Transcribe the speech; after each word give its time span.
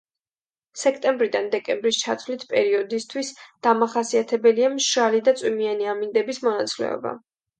სექტემბრიდან 0.83 1.49
დეკემბრის 1.55 1.99
ჩათვლით 2.05 2.45
პერიოდისთვის 2.53 3.29
დამახასიათებელია 3.67 4.71
მშრალი 4.79 5.23
და 5.29 5.35
წვიმიანი 5.43 5.91
ამინდების 5.93 6.41
მონაცვლეობა. 6.49 7.13